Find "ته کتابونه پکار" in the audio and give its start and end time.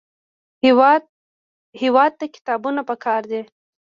2.19-3.21